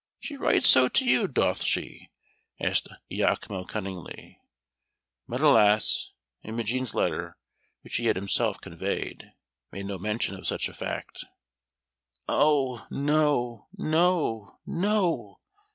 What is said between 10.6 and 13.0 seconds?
a fact. "O,